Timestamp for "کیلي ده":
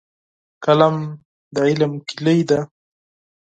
2.07-2.59